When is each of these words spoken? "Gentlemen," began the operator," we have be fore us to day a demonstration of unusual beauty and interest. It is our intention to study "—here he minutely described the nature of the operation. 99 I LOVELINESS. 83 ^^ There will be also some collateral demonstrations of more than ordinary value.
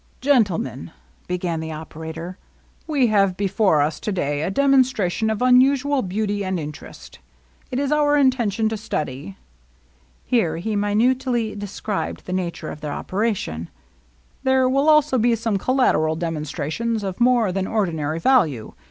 "Gentlemen," 0.29 0.89
began 1.27 1.59
the 1.59 1.71
operator," 1.71 2.39
we 2.87 3.05
have 3.13 3.37
be 3.37 3.47
fore 3.47 3.83
us 3.83 3.99
to 3.99 4.11
day 4.11 4.41
a 4.41 4.49
demonstration 4.49 5.29
of 5.29 5.43
unusual 5.43 6.01
beauty 6.01 6.43
and 6.43 6.59
interest. 6.59 7.19
It 7.69 7.77
is 7.77 7.91
our 7.91 8.17
intention 8.17 8.67
to 8.69 8.77
study 8.77 9.37
"—here 10.33 10.57
he 10.57 10.75
minutely 10.75 11.53
described 11.53 12.25
the 12.25 12.33
nature 12.33 12.69
of 12.69 12.81
the 12.81 12.89
operation. 12.89 13.69
99 13.69 13.69
I 13.69 13.69
LOVELINESS. 13.69 14.39
83 14.41 14.41
^^ 14.41 14.43
There 14.43 14.69
will 15.19 15.21
be 15.21 15.29
also 15.29 15.35
some 15.39 15.57
collateral 15.57 16.15
demonstrations 16.15 17.03
of 17.03 17.19
more 17.21 17.51
than 17.51 17.67
ordinary 17.67 18.17
value. 18.17 18.73